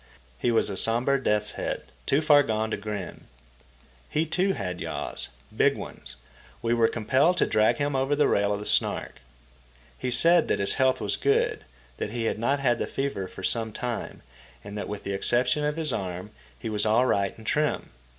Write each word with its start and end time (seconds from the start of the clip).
He 0.39 0.49
was 0.49 0.71
a 0.71 0.77
sombre 0.77 1.21
death's 1.23 1.51
head, 1.51 1.83
too 2.07 2.21
far 2.21 2.41
gone 2.41 2.71
to 2.71 2.75
grin. 2.77 3.25
He, 4.09 4.25
too, 4.25 4.53
had 4.53 4.81
yaws, 4.81 5.29
big 5.55 5.77
ones. 5.77 6.15
We 6.63 6.73
were 6.73 6.87
compelled 6.87 7.37
to 7.37 7.45
drag 7.45 7.77
him 7.77 7.95
over 7.95 8.15
the 8.15 8.27
rail 8.27 8.51
of 8.51 8.59
the 8.59 8.65
Snark. 8.65 9.19
He 9.99 10.09
said 10.09 10.47
that 10.47 10.57
his 10.57 10.73
health 10.81 10.99
was 11.01 11.17
good, 11.17 11.65
that 11.97 12.09
he 12.09 12.23
had 12.23 12.39
not 12.39 12.59
had 12.59 12.79
the 12.79 12.87
fever 12.87 13.27
for 13.27 13.43
some 13.43 13.71
time, 13.71 14.23
and 14.63 14.75
that 14.75 14.87
with 14.89 15.03
the 15.03 15.13
exception 15.13 15.63
of 15.63 15.77
his 15.77 15.93
arm 15.93 16.31
he 16.57 16.67
was 16.67 16.83
all 16.83 17.05
right 17.05 17.37
and 17.37 17.45
trim. 17.45 17.91